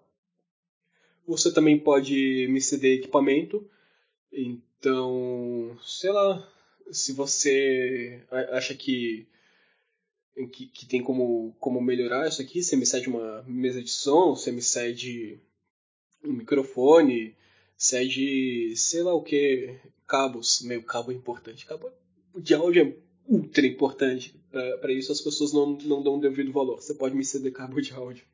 Você 1.26 1.52
também 1.52 1.78
pode 1.78 2.46
me 2.48 2.60
ceder 2.60 2.98
equipamento, 2.98 3.68
então, 4.32 5.78
sei 5.84 6.10
lá, 6.10 6.48
se 6.90 7.12
você 7.12 8.22
acha 8.50 8.74
que 8.74 9.26
que, 10.50 10.66
que 10.66 10.86
tem 10.86 11.02
como, 11.02 11.54
como 11.60 11.80
melhorar 11.80 12.28
isso 12.28 12.40
aqui. 12.40 12.62
Você 12.62 12.76
me 12.76 12.86
cede 12.86 13.08
uma 13.08 13.42
mesa 13.46 13.82
de 13.82 13.90
som, 13.90 14.34
você 14.34 14.50
me 14.50 14.62
cede 14.62 15.38
um 16.24 16.32
microfone, 16.32 17.36
cede 17.76 18.74
sei 18.76 19.02
lá 19.02 19.14
o 19.14 19.22
que, 19.22 19.78
cabos. 20.06 20.62
Meu, 20.62 20.82
cabo 20.82 21.12
é 21.12 21.14
importante. 21.14 21.66
Cabo 21.66 21.90
de 22.34 22.54
áudio 22.54 22.82
é 22.82 22.96
ultra 23.28 23.66
importante. 23.66 24.34
Para 24.52 24.92
isso 24.92 25.12
as 25.12 25.20
pessoas 25.20 25.52
não, 25.52 25.76
não 25.78 26.02
dão 26.02 26.18
devido 26.18 26.52
valor. 26.52 26.80
Você 26.80 26.94
pode 26.94 27.14
me 27.14 27.24
ceder 27.24 27.52
cabo 27.52 27.80
de 27.80 27.92
áudio. 27.92 28.24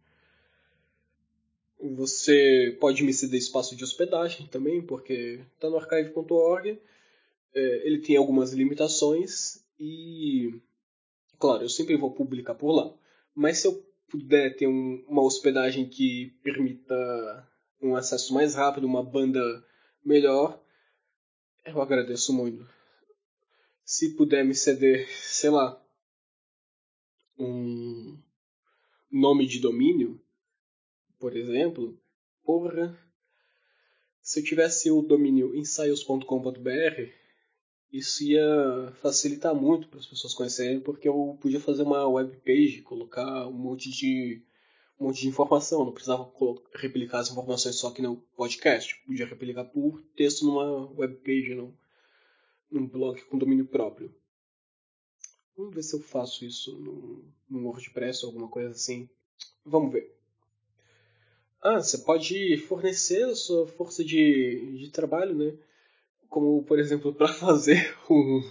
Você 1.80 2.76
pode 2.80 3.04
me 3.04 3.12
ceder 3.12 3.38
espaço 3.38 3.76
de 3.76 3.84
hospedagem 3.84 4.46
também, 4.48 4.82
porque 4.82 5.40
está 5.54 5.70
no 5.70 5.76
archive.org. 5.76 6.78
É, 7.54 7.86
ele 7.86 7.98
tem 7.98 8.16
algumas 8.16 8.52
limitações 8.52 9.64
e 9.78 10.60
Claro, 11.38 11.62
eu 11.62 11.68
sempre 11.68 11.96
vou 11.96 12.10
publicar 12.10 12.54
por 12.54 12.72
lá. 12.72 12.92
Mas 13.34 13.58
se 13.58 13.68
eu 13.68 13.86
puder 14.08 14.56
ter 14.56 14.66
um, 14.66 15.04
uma 15.06 15.22
hospedagem 15.22 15.88
que 15.88 16.36
permita 16.42 17.48
um 17.80 17.94
acesso 17.94 18.34
mais 18.34 18.54
rápido, 18.54 18.86
uma 18.86 19.04
banda 19.04 19.40
melhor, 20.04 20.60
eu 21.64 21.80
agradeço 21.80 22.32
muito. 22.32 22.68
Se 23.84 24.16
puder 24.16 24.44
me 24.44 24.54
ceder, 24.54 25.08
sei 25.10 25.50
lá, 25.50 25.80
um 27.38 28.18
nome 29.10 29.46
de 29.46 29.60
domínio, 29.60 30.20
por 31.18 31.36
exemplo, 31.36 31.98
porra, 32.44 32.98
se 34.20 34.40
eu 34.40 34.44
tivesse 34.44 34.90
o 34.90 35.02
domínio 35.02 35.54
ensaios.com.br, 35.56 37.18
isso 37.92 38.24
ia 38.24 38.92
facilitar 39.00 39.54
muito 39.54 39.88
para 39.88 39.98
as 39.98 40.06
pessoas 40.06 40.34
conhecerem, 40.34 40.80
porque 40.80 41.08
eu 41.08 41.38
podia 41.40 41.60
fazer 41.60 41.82
uma 41.82 42.06
web 42.06 42.36
page, 42.38 42.82
colocar 42.82 43.46
um 43.46 43.52
monte 43.52 43.90
de 43.90 44.42
um 45.00 45.06
monte 45.06 45.20
de 45.20 45.28
informação, 45.28 45.84
não 45.84 45.92
precisava 45.92 46.30
replicar 46.74 47.20
as 47.20 47.30
informações 47.30 47.76
só 47.76 47.88
aqui 47.88 48.02
no 48.02 48.16
podcast, 48.36 49.00
podia 49.06 49.26
replicar 49.26 49.64
por 49.64 50.02
texto 50.16 50.44
numa 50.44 50.90
web 50.92 51.14
page, 51.18 51.54
num, 51.54 51.72
num 52.70 52.86
blog 52.86 53.20
com 53.26 53.38
domínio 53.38 53.64
próprio. 53.64 54.12
Vamos 55.58 55.74
ver 55.74 55.82
se 55.82 55.96
eu 55.96 56.00
faço 56.00 56.44
isso 56.44 56.72
num, 57.50 57.66
WordPress 57.66 58.24
ou 58.24 58.30
alguma 58.30 58.48
coisa 58.48 58.70
assim. 58.70 59.10
Vamos 59.66 59.92
ver. 59.92 60.16
Ah, 61.60 61.82
você 61.82 61.98
pode 61.98 62.56
fornecer 62.58 63.24
a 63.24 63.34
sua 63.34 63.66
força 63.66 64.04
de, 64.04 64.78
de 64.78 64.90
trabalho, 64.90 65.34
né? 65.34 65.58
como 66.28 66.62
por 66.62 66.78
exemplo 66.78 67.12
para 67.14 67.28
fazer 67.28 67.96
um, 68.08 68.48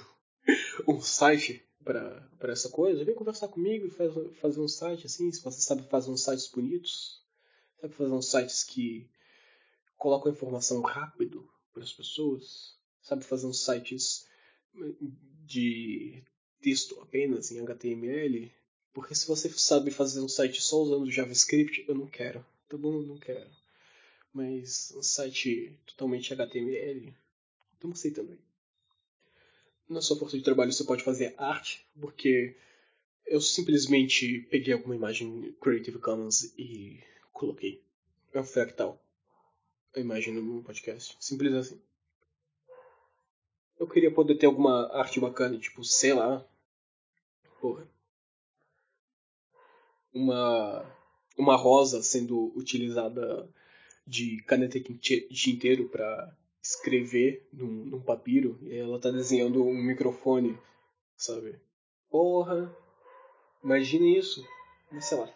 um 0.88 1.00
site 1.00 1.64
para 1.84 2.52
essa 2.52 2.70
coisa, 2.70 3.06
vem 3.06 3.16
conversar 3.16 3.48
comigo 3.48 3.86
e 3.86 3.90
faz, 3.90 4.12
fazer 4.42 4.60
um 4.60 4.68
site 4.68 5.06
assim, 5.06 5.32
se 5.32 5.42
você 5.42 5.62
sabe 5.62 5.84
fazer 5.84 6.12
uns 6.12 6.26
sites 6.26 6.52
bonitos, 6.52 7.24
sabe 7.80 7.94
fazer 7.94 8.12
uns 8.12 8.30
sites 8.30 8.64
que 8.66 9.10
colocam 9.96 10.32
informação 10.32 10.82
rápido 10.82 11.50
para 11.74 11.84
as 11.84 11.94
pessoas, 11.94 12.78
sabe 13.02 13.24
fazer 13.24 13.48
uns 13.48 13.64
sites 13.64 14.28
de 15.46 16.22
texto 16.62 17.00
apenas 17.02 17.52
em 17.52 17.60
HTML, 17.60 18.52
porque 18.94 19.16
se 19.16 19.28
você 19.28 19.50
sabe 19.50 19.92
fazer 19.92 20.22
um 20.22 20.30
site 20.30 20.62
só 20.62 20.82
usando 20.82 21.12
JavaScript, 21.12 21.86
eu 21.88 21.96
não 21.96 22.08
quero, 22.08 22.46
tá 22.68 22.78
bom? 22.78 23.02
Eu 23.02 23.08
não 23.08 23.18
quero. 23.18 23.50
Mas 24.34 24.94
um 24.96 25.04
site 25.04 25.78
totalmente 25.86 26.34
HTML, 26.34 27.14
Estamos 27.78 28.00
aceitando 28.00 28.32
aí. 28.32 28.40
Na 29.88 30.02
sua 30.02 30.18
força 30.18 30.36
de 30.36 30.44
trabalho 30.44 30.74
você 30.74 30.84
pode 30.84 31.04
fazer 31.04 31.36
arte, 31.38 31.86
porque 32.02 32.56
eu 33.26 33.40
simplesmente 33.40 34.48
peguei 34.50 34.74
alguma 34.74 34.96
imagem 34.96 35.56
Creative 35.62 36.00
Commons 36.00 36.52
e 36.58 37.00
coloquei. 37.32 37.84
É 38.34 38.40
um 38.40 38.44
fractal. 38.44 39.00
A 39.96 40.00
imagem 40.00 40.34
no 40.34 40.64
podcast. 40.64 41.16
Simples 41.20 41.54
assim. 41.54 41.80
Eu 43.80 43.88
queria 43.88 44.12
poder 44.12 44.36
ter 44.36 44.48
alguma 44.48 44.92
arte 44.94 45.20
bacana, 45.20 45.58
tipo, 45.58 45.84
sei 45.84 46.14
lá. 46.14 46.46
Porra. 47.62 47.88
Uma. 50.14 50.98
Uma 51.38 51.56
rosa 51.56 52.02
sendo 52.02 52.52
utilizada 52.56 53.48
de 54.06 54.42
caneta 54.44 54.80
tinteiro 54.80 55.88
para 55.90 56.36
escrever 56.60 57.48
num, 57.54 57.86
num 57.86 58.02
papiro 58.02 58.58
e 58.64 58.76
ela 58.76 59.00
tá 59.00 59.12
desenhando 59.12 59.64
um 59.64 59.76
microfone, 59.76 60.58
sabe? 61.16 61.60
Porra! 62.10 62.76
Imagine 63.64 64.18
isso. 64.18 64.44
Mas 64.92 65.06
sei 65.06 65.18
lá. 65.20 65.32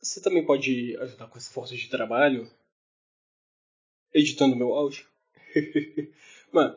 Você 0.00 0.22
também 0.22 0.44
pode 0.44 0.96
ajudar 0.96 1.28
com 1.28 1.36
essa 1.36 1.50
força 1.50 1.76
de 1.76 1.88
trabalho 1.90 2.50
editando 4.14 4.56
meu 4.56 4.72
áudio. 4.72 5.04
Mano, 6.52 6.76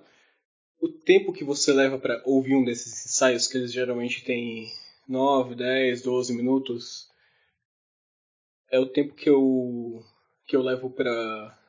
o 0.81 0.89
tempo 0.89 1.31
que 1.31 1.43
você 1.43 1.71
leva 1.71 1.99
para 1.99 2.21
ouvir 2.25 2.55
um 2.55 2.65
desses 2.65 3.05
ensaios, 3.05 3.47
que 3.47 3.57
eles 3.57 3.71
geralmente 3.71 4.23
têm 4.23 4.71
9, 5.07 5.55
10, 5.55 6.01
12 6.01 6.33
minutos, 6.33 7.07
é 8.69 8.79
o 8.79 8.87
tempo 8.87 9.13
que 9.13 9.29
eu 9.29 10.03
que 10.45 10.55
eu 10.55 10.61
levo 10.61 10.89
para 10.89 11.59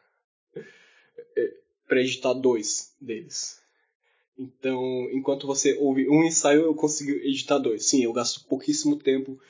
para 1.86 2.00
editar 2.00 2.32
dois 2.32 2.94
deles. 3.00 3.62
Então, 4.38 5.08
enquanto 5.12 5.46
você 5.48 5.76
ouve 5.80 6.08
um 6.08 6.24
ensaio, 6.24 6.62
eu 6.62 6.74
consigo 6.74 7.10
editar 7.10 7.58
dois. 7.58 7.86
Sim, 7.86 8.04
eu 8.04 8.12
gasto 8.12 8.44
pouquíssimo 8.46 8.96
tempo, 8.96 9.40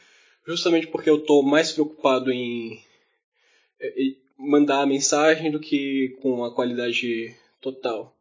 justamente 0.47 0.87
porque 0.87 1.11
eu 1.11 1.19
estou 1.19 1.43
mais 1.43 1.73
preocupado 1.73 2.33
em 2.33 2.83
é, 3.79 4.15
mandar 4.39 4.83
a 4.83 4.87
mensagem 4.87 5.51
do 5.51 5.59
que 5.59 6.17
com 6.23 6.45
a 6.45 6.55
qualidade 6.55 7.35
total. 7.61 8.17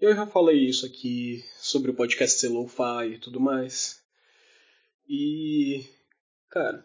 Eu 0.00 0.14
já 0.14 0.26
falei 0.26 0.58
isso 0.58 0.84
aqui 0.84 1.44
sobre 1.56 1.90
o 1.90 1.94
podcast 1.94 2.38
ser 2.38 2.48
lo-fi 2.48 3.14
e 3.14 3.18
tudo 3.18 3.40
mais. 3.40 4.02
E, 5.08 5.84
cara, 6.50 6.84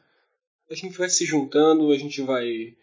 a 0.70 0.76
gente 0.76 0.98
vai 0.98 1.10
se 1.10 1.26
juntando, 1.26 1.92
a 1.92 1.98
gente 1.98 2.22
vai 2.22 2.78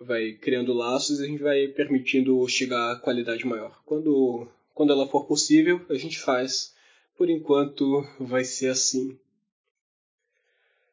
vai 0.00 0.32
criando 0.32 0.72
laços 0.72 1.18
e 1.18 1.24
a 1.24 1.26
gente 1.26 1.42
vai 1.42 1.66
permitindo 1.68 2.46
chegar 2.48 2.92
a 2.92 2.96
qualidade 2.96 3.44
maior. 3.44 3.82
Quando, 3.84 4.46
quando 4.72 4.92
ela 4.92 5.08
for 5.08 5.26
possível, 5.26 5.84
a 5.88 5.94
gente 5.94 6.18
faz. 6.18 6.74
Por 7.16 7.28
enquanto, 7.28 8.06
vai 8.20 8.44
ser 8.44 8.68
assim. 8.68 9.18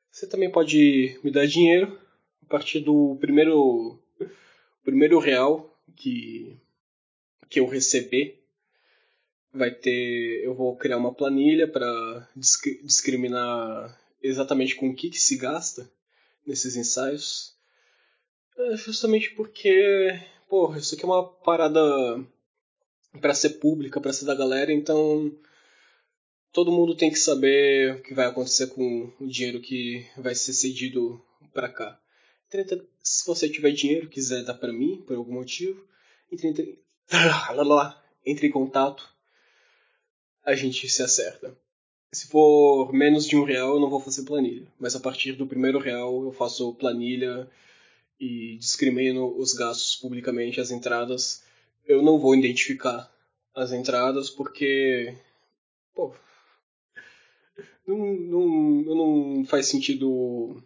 Você 0.09 0.25
também 0.25 0.51
pode 0.51 1.19
me 1.23 1.29
dar 1.29 1.45
dinheiro 1.45 1.99
a 2.41 2.49
partir 2.49 2.79
do 2.79 3.15
primeiro, 3.19 3.99
primeiro 4.83 5.19
real 5.19 5.75
que, 5.95 6.57
que 7.49 7.59
eu 7.59 7.67
receber. 7.67 8.41
Vai 9.53 9.71
ter, 9.71 10.43
eu 10.43 10.53
vou 10.53 10.75
criar 10.75 10.97
uma 10.97 11.13
planilha 11.13 11.67
para 11.67 12.29
discriminar 12.35 13.97
exatamente 14.21 14.75
com 14.75 14.89
o 14.89 14.95
que, 14.95 15.09
que 15.09 15.19
se 15.19 15.37
gasta 15.37 15.89
nesses 16.45 16.75
ensaios 16.75 17.55
é 18.57 18.77
justamente 18.77 19.31
porque, 19.31 20.17
porra, 20.47 20.79
isso 20.79 20.95
aqui 20.95 21.03
é 21.03 21.07
uma 21.07 21.27
parada 21.27 21.79
para 23.19 23.33
ser 23.33 23.51
pública, 23.59 23.99
para 23.99 24.13
ser 24.13 24.25
da 24.25 24.35
galera, 24.35 24.71
então 24.71 25.31
todo 26.53 26.71
mundo 26.71 26.95
tem 26.95 27.11
que 27.11 27.19
saber 27.19 27.95
o 27.95 28.01
que 28.01 28.13
vai 28.13 28.25
acontecer 28.25 28.67
com 28.67 29.11
o 29.19 29.27
dinheiro 29.27 29.61
que 29.61 30.05
vai 30.17 30.33
ser 30.33 30.53
cedido 30.53 31.21
para 31.53 31.67
cá. 31.69 31.99
Se 33.01 33.25
você 33.25 33.49
tiver 33.49 33.71
dinheiro, 33.71 34.09
quiser 34.09 34.43
dar 34.43 34.53
para 34.55 34.71
mim, 34.71 35.03
por 35.05 35.15
algum 35.15 35.33
motivo, 35.33 35.85
entre, 36.31 36.47
entre, 36.47 36.79
entre 38.25 38.47
em 38.47 38.51
contato, 38.51 39.07
a 40.43 40.55
gente 40.55 40.87
se 40.87 41.01
acerta. 41.01 41.57
Se 42.11 42.27
for 42.27 42.93
menos 42.93 43.27
de 43.27 43.35
um 43.35 43.43
real, 43.43 43.75
eu 43.75 43.79
não 43.79 43.89
vou 43.89 43.99
fazer 43.99 44.23
planilha. 44.23 44.67
Mas 44.79 44.95
a 44.95 44.99
partir 44.99 45.33
do 45.33 45.47
primeiro 45.47 45.79
real, 45.79 46.23
eu 46.23 46.31
faço 46.31 46.73
planilha 46.75 47.49
e 48.19 48.57
discrimino 48.57 49.35
os 49.37 49.53
gastos 49.53 49.95
publicamente, 49.95 50.61
as 50.61 50.71
entradas, 50.71 51.43
eu 51.85 52.01
não 52.01 52.17
vou 52.17 52.35
identificar 52.35 53.11
as 53.53 53.71
entradas 53.71 54.29
porque. 54.29 55.15
Pô. 55.93 56.13
Não, 57.87 57.97
não, 57.97 58.47
não 58.95 59.45
faz 59.45 59.67
sentido. 59.67 60.61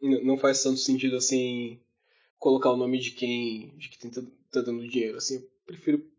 Não 0.00 0.38
faz 0.38 0.62
tanto 0.62 0.78
sentido 0.78 1.16
assim 1.16 1.78
colocar 2.38 2.70
o 2.70 2.76
nome 2.76 2.98
de 2.98 3.10
quem, 3.10 3.68
de 3.76 3.90
quem 3.90 4.10
tá, 4.10 4.22
tá 4.50 4.62
dando 4.62 4.88
dinheiro. 4.88 5.18
Assim, 5.18 5.36
eu 5.36 5.50
prefiro, 5.66 6.10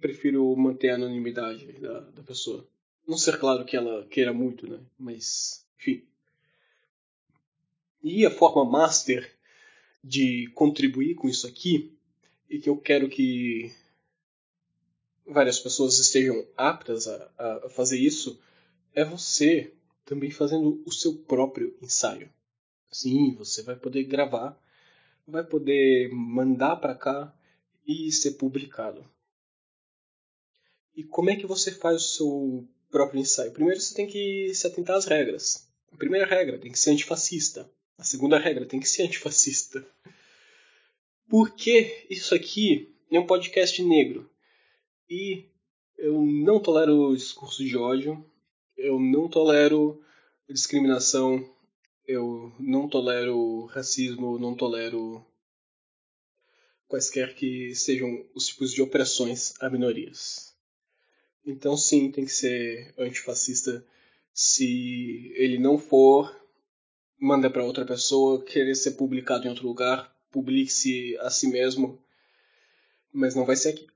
prefiro 0.00 0.56
manter 0.56 0.90
a 0.90 0.96
anonimidade 0.96 1.72
da, 1.80 2.00
da 2.00 2.22
pessoa. 2.22 2.66
Não 3.06 3.16
ser 3.16 3.38
claro 3.38 3.64
que 3.64 3.76
ela 3.76 4.04
queira 4.06 4.32
muito, 4.32 4.68
né? 4.68 4.80
Mas, 4.98 5.64
enfim. 5.78 6.02
E 8.02 8.26
a 8.26 8.30
forma 8.30 8.64
master 8.64 9.32
de 10.02 10.50
contribuir 10.54 11.14
com 11.14 11.28
isso 11.28 11.46
aqui 11.46 11.96
e 12.50 12.58
que 12.58 12.68
eu 12.68 12.76
quero 12.76 13.08
que 13.08 13.72
várias 15.26 15.58
pessoas 15.58 15.98
estejam 15.98 16.46
aptas 16.56 17.06
a, 17.08 17.30
a 17.64 17.68
fazer 17.70 17.98
isso 17.98 18.40
é 18.94 19.04
você 19.04 19.72
também 20.04 20.30
fazendo 20.30 20.82
o 20.86 20.92
seu 20.92 21.14
próprio 21.14 21.76
ensaio. 21.82 22.30
Sim, 22.96 23.34
você 23.34 23.62
vai 23.62 23.76
poder 23.76 24.04
gravar, 24.04 24.58
vai 25.28 25.44
poder 25.44 26.08
mandar 26.14 26.76
para 26.76 26.94
cá 26.94 27.30
e 27.86 28.10
ser 28.10 28.32
publicado. 28.32 29.04
E 30.94 31.04
como 31.04 31.28
é 31.28 31.36
que 31.36 31.46
você 31.46 31.70
faz 31.70 31.96
o 31.96 32.08
seu 32.08 32.68
próprio 32.90 33.20
ensaio? 33.20 33.52
Primeiro 33.52 33.78
você 33.78 33.94
tem 33.94 34.06
que 34.06 34.50
se 34.54 34.66
atentar 34.66 34.96
às 34.96 35.04
regras. 35.04 35.70
A 35.92 35.96
primeira 35.98 36.24
regra 36.24 36.58
tem 36.58 36.72
que 36.72 36.78
ser 36.78 36.92
antifascista. 36.92 37.70
A 37.98 38.02
segunda 38.02 38.38
regra 38.38 38.64
tem 38.64 38.80
que 38.80 38.88
ser 38.88 39.02
antifascista. 39.02 39.86
Porque 41.28 42.06
isso 42.08 42.34
aqui 42.34 42.96
é 43.10 43.20
um 43.20 43.26
podcast 43.26 43.82
negro. 43.82 44.30
E 45.06 45.44
eu 45.98 46.22
não 46.22 46.58
tolero 46.58 47.14
discurso 47.14 47.62
de 47.62 47.76
ódio, 47.76 48.24
eu 48.74 48.98
não 48.98 49.28
tolero 49.28 50.02
discriminação, 50.48 51.46
eu 52.06 52.52
não 52.58 52.88
tolero 52.88 53.66
racismo, 53.66 54.38
não 54.38 54.54
tolero 54.54 55.24
quaisquer 56.88 57.34
que 57.34 57.74
sejam 57.74 58.24
os 58.34 58.46
tipos 58.46 58.72
de 58.72 58.80
opressões 58.80 59.54
a 59.60 59.68
minorias. 59.68 60.54
Então 61.44 61.76
sim, 61.76 62.10
tem 62.10 62.24
que 62.24 62.32
ser 62.32 62.94
antifascista. 62.98 63.84
Se 64.32 65.32
ele 65.36 65.58
não 65.58 65.78
for, 65.78 66.34
manda 67.18 67.50
para 67.50 67.64
outra 67.64 67.84
pessoa, 67.84 68.44
querer 68.44 68.74
ser 68.74 68.92
publicado 68.92 69.46
em 69.46 69.50
outro 69.50 69.66
lugar, 69.66 70.14
publique-se 70.30 71.16
a 71.18 71.30
si 71.30 71.48
mesmo, 71.48 71.98
mas 73.12 73.34
não 73.34 73.44
vai 73.44 73.56
ser 73.56 73.70
aqui. 73.70 73.86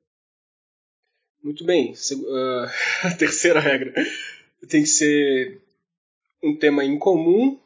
Muito 1.43 1.65
bem, 1.65 1.93
uh, 1.93 2.67
a 3.07 3.15
terceira 3.17 3.61
regra 3.61 3.95
tem 4.69 4.83
que 4.83 4.89
ser 4.89 5.63
um 6.43 6.57
tema 6.57 6.85
incomum 6.85 7.59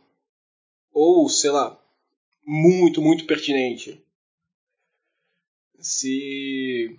ou, 0.94 1.28
sei 1.28 1.50
lá, 1.50 1.78
muito, 2.46 3.02
muito 3.02 3.26
pertinente. 3.26 4.02
Se 5.78 6.98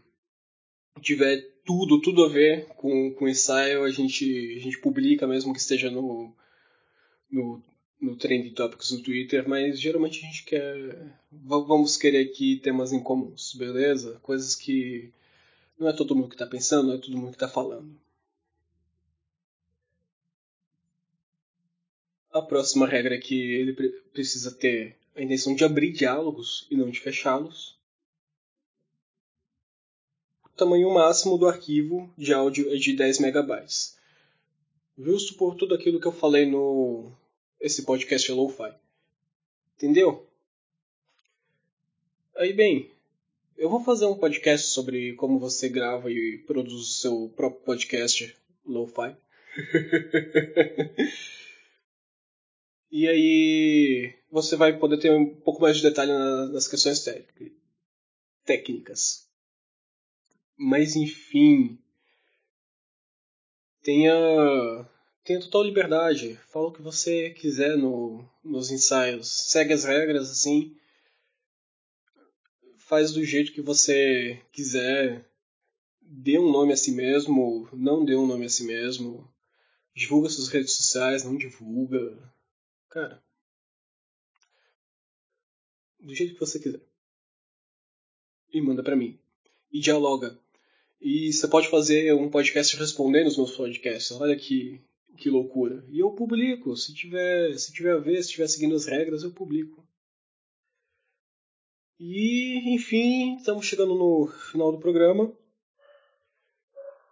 tiver 1.01 1.41
tudo, 1.65 1.99
tudo 1.99 2.23
a 2.23 2.29
ver 2.29 2.67
com, 2.75 3.11
com 3.13 3.27
ensaio, 3.27 3.83
a 3.83 3.89
gente, 3.89 4.55
a 4.57 4.59
gente 4.59 4.79
publica 4.79 5.25
mesmo 5.25 5.53
que 5.53 5.59
esteja 5.59 5.89
no, 5.89 6.31
no 7.31 7.63
no 8.05 8.15
Trending 8.15 8.53
Topics 8.53 8.91
no 8.91 9.01
Twitter, 9.01 9.47
mas 9.47 9.79
geralmente 9.79 10.19
a 10.19 10.27
gente 10.27 10.43
quer. 10.43 11.15
Vamos 11.31 11.97
querer 11.97 12.29
aqui 12.29 12.57
temas 12.57 12.91
em 12.91 13.01
comuns, 13.01 13.53
beleza? 13.55 14.19
Coisas 14.21 14.55
que 14.55 15.11
não 15.79 15.87
é 15.87 15.93
todo 15.93 16.15
mundo 16.15 16.29
que 16.29 16.35
está 16.35 16.45
pensando, 16.45 16.87
não 16.87 16.95
é 16.95 16.97
todo 16.97 17.17
mundo 17.17 17.29
que 17.29 17.35
está 17.35 17.47
falando. 17.47 17.89
A 22.35 22.41
próxima 22.41 22.85
regra 22.85 23.15
é 23.15 23.17
que 23.17 23.53
ele 23.53 23.71
precisa 24.11 24.51
ter 24.51 24.97
a 25.15 25.21
intenção 25.21 25.55
de 25.55 25.63
abrir 25.63 25.93
diálogos 25.93 26.67
e 26.69 26.75
não 26.75 26.89
de 26.89 26.99
fechá-los. 26.99 27.79
O 30.43 30.49
tamanho 30.49 30.93
máximo 30.93 31.37
do 31.37 31.47
arquivo 31.47 32.13
de 32.17 32.33
áudio 32.33 32.69
é 32.73 32.75
de 32.75 32.91
10 32.91 33.19
megabytes. 33.19 33.97
Justo 34.97 35.35
por 35.35 35.55
tudo 35.55 35.73
aquilo 35.73 35.97
que 35.97 36.07
eu 36.07 36.11
falei 36.11 36.45
no 36.45 37.09
esse 37.57 37.83
podcast 37.83 38.29
é 38.29 38.33
lo-fi. 38.33 38.73
Entendeu? 39.77 40.27
Aí 42.35 42.51
bem, 42.51 42.91
eu 43.57 43.69
vou 43.69 43.81
fazer 43.81 44.07
um 44.07 44.19
podcast 44.19 44.71
sobre 44.71 45.13
como 45.13 45.39
você 45.39 45.69
grava 45.69 46.11
e 46.11 46.39
produz 46.39 46.81
o 46.81 46.83
seu 46.83 47.33
próprio 47.33 47.63
podcast 47.63 48.35
lo-fi. 48.65 49.15
e 52.91 53.07
aí 53.07 54.15
você 54.31 54.55
vai 54.55 54.77
poder 54.77 54.99
ter 54.99 55.11
um 55.11 55.35
pouco 55.41 55.61
mais 55.61 55.77
de 55.77 55.83
detalhe 55.83 56.11
nas 56.11 56.67
questões 56.67 57.03
técnicas. 58.45 59.27
Mas 60.57 60.95
enfim. 60.95 61.77
Tenha. 63.81 64.13
Tenha 65.23 65.39
total 65.39 65.63
liberdade. 65.63 66.39
Fala 66.47 66.67
o 66.67 66.71
que 66.71 66.81
você 66.81 67.31
quiser 67.31 67.77
no, 67.77 68.27
nos 68.43 68.71
ensaios. 68.71 69.27
Segue 69.27 69.73
as 69.73 69.83
regras 69.83 70.29
assim. 70.29 70.75
Faz 72.77 73.11
do 73.11 73.23
jeito 73.23 73.51
que 73.51 73.61
você 73.61 74.39
quiser. 74.51 75.27
Dê 76.01 76.37
um 76.37 76.51
nome 76.51 76.73
a 76.73 76.77
si 76.77 76.91
mesmo. 76.91 77.67
Não 77.73 78.05
dê 78.05 78.15
um 78.15 78.27
nome 78.27 78.45
a 78.45 78.49
si 78.49 78.63
mesmo. 78.63 79.27
Divulga 79.93 80.29
suas 80.29 80.49
redes 80.49 80.73
sociais, 80.73 81.23
não 81.23 81.35
divulga. 81.35 82.34
Cara. 82.95 83.21
Do 85.99 86.15
jeito 86.15 86.33
que 86.33 86.39
você 86.39 86.57
quiser. 86.57 86.81
E 88.53 88.61
manda 88.61 88.81
para 88.81 88.95
mim. 88.95 89.19
E 89.69 89.81
dialoga. 89.81 90.39
E 91.01 91.33
você 91.33 91.45
pode 91.45 91.67
fazer 91.67 92.13
um 92.13 92.29
podcast 92.29 92.77
respondendo 92.77 93.27
os 93.27 93.35
meus 93.35 93.51
podcasts. 93.51 94.13
Olha 94.13 94.33
que, 94.37 94.81
que 95.17 95.29
loucura. 95.29 95.85
E 95.89 95.99
eu 95.99 96.09
publico. 96.11 96.73
Se 96.77 96.93
tiver, 96.93 97.57
se 97.59 97.73
tiver 97.73 97.95
a 97.95 97.99
ver, 97.99 98.15
se 98.23 98.29
estiver 98.29 98.47
seguindo 98.47 98.75
as 98.75 98.85
regras, 98.85 99.23
eu 99.23 99.33
publico. 99.33 99.85
E, 101.99 102.73
enfim, 102.73 103.35
estamos 103.35 103.65
chegando 103.65 103.93
no 103.93 104.27
final 104.51 104.71
do 104.71 104.79
programa. 104.79 105.37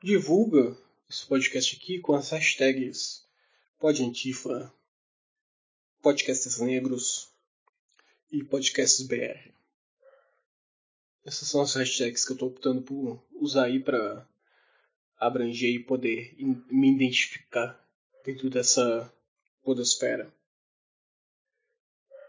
Divulga 0.02 0.78
esse 1.10 1.26
podcast 1.28 1.76
aqui 1.76 2.00
com 2.00 2.13
as 2.13 2.30
hashtags 2.30 3.28
Podantifa, 3.80 4.74
Podcasts 6.04 6.60
Negros 6.60 7.30
e 8.30 8.44
Podcasts 8.44 9.08
BR. 9.08 9.54
Essas 11.24 11.48
são 11.48 11.62
as 11.62 11.74
hashtags 11.76 12.26
que 12.26 12.34
eu 12.34 12.36
estou 12.36 12.50
optando 12.50 12.82
por 12.82 13.24
usar 13.32 13.68
aí 13.68 13.80
para 13.80 14.28
abranger 15.18 15.74
e 15.74 15.80
poder 15.82 16.36
me 16.70 16.94
identificar 16.94 17.82
dentro 18.26 18.50
dessa 18.50 19.10
podosfera. 19.63 20.30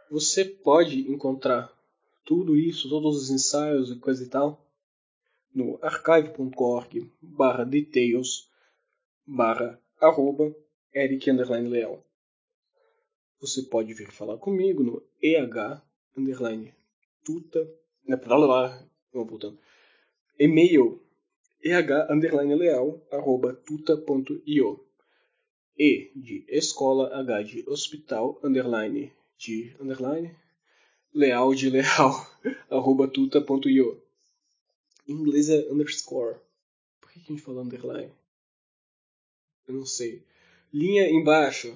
Você 0.08 0.44
pode 0.44 1.00
encontrar 1.10 1.76
tudo 2.24 2.56
isso, 2.56 2.88
todos 2.88 3.24
os 3.24 3.30
ensaios 3.30 3.90
e 3.90 3.98
coisa 3.98 4.22
e 4.22 4.28
tal, 4.28 4.64
no 5.52 5.80
archive.org 5.82 7.10
barra 7.20 7.64
details 7.64 8.48
barra 9.26 9.82
arroba 10.00 10.54
Eric 10.94 11.28
Leal. 11.32 12.03
Você 13.44 13.60
pode 13.60 13.92
vir 13.92 14.10
falar 14.10 14.38
comigo 14.38 14.82
no 14.82 15.02
EH 15.22 15.82
underline 16.16 16.72
tuta, 17.22 17.60
né, 18.08 18.16
pra 18.16 18.38
lá, 18.38 18.82
vamos 19.12 19.28
voltando, 19.28 19.58
e-mail 20.38 20.98
eh 21.62 21.76
underline 22.10 22.54
leal 22.54 23.06
arroba 23.12 23.52
tuta.io 23.52 24.80
e 25.78 26.10
de 26.16 26.46
escola 26.48 27.14
H 27.20 27.42
de 27.42 27.68
hospital 27.68 28.40
underline 28.42 29.12
de 29.36 29.76
underline 29.78 30.34
leal 31.12 31.54
de 31.54 31.68
leal 31.68 32.12
arroba 32.70 33.06
tuta.io 33.08 34.02
inglês 35.06 35.50
é 35.50 35.70
underscore 35.70 36.38
por 36.98 37.12
que 37.12 37.18
a 37.18 37.22
gente 37.22 37.42
fala 37.42 37.60
underline 37.60 38.10
eu 39.66 39.74
não 39.74 39.86
sei. 39.86 40.22
Linha 40.72 41.08
embaixo. 41.08 41.74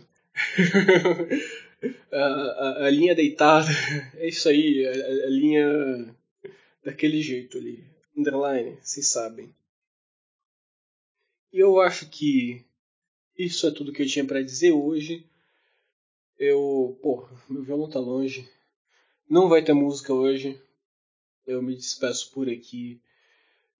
a, 2.12 2.18
a, 2.18 2.86
a, 2.86 2.90
linha 2.90 3.14
deitada. 3.14 3.68
É 4.14 4.28
isso 4.28 4.48
aí. 4.48 4.86
A, 4.86 5.26
a, 5.26 5.30
linha 5.30 6.14
daquele 6.84 7.22
jeito 7.22 7.58
ali. 7.58 7.84
Underline, 8.16 8.78
vocês 8.82 9.06
sabem. 9.08 9.54
E 11.52 11.58
eu 11.58 11.80
acho 11.80 12.08
que 12.08 12.64
isso 13.36 13.66
é 13.66 13.70
tudo 13.70 13.92
que 13.92 14.02
eu 14.02 14.06
tinha 14.06 14.24
para 14.24 14.42
dizer 14.42 14.72
hoje. 14.72 15.24
Eu. 16.38 16.98
Pô, 17.02 17.28
meu 17.48 17.62
violão 17.62 17.88
tá 17.88 17.98
longe. 17.98 18.48
Não 19.28 19.48
vai 19.48 19.62
ter 19.62 19.72
música 19.72 20.12
hoje. 20.12 20.60
Eu 21.46 21.62
me 21.62 21.74
despeço 21.74 22.32
por 22.32 22.48
aqui. 22.48 23.00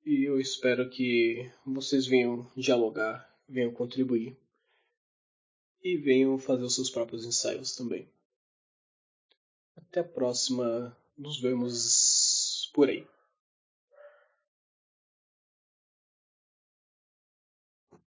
E 0.07 0.25
eu 0.25 0.41
espero 0.41 0.89
que 0.89 1.51
vocês 1.67 2.07
venham 2.07 2.51
dialogar 2.57 3.29
venham 3.49 3.73
contribuir 3.73 4.37
e 5.83 5.97
venham 5.97 6.39
fazer 6.39 6.63
os 6.63 6.75
seus 6.75 6.91
próprios 6.91 7.25
ensaios 7.25 7.75
também. 7.75 8.09
Até 9.77 10.01
a 10.01 10.05
próxima, 10.05 10.97
nos 11.17 11.41
vemos 11.41 12.71
por 12.75 12.89
aí. 12.89 13.07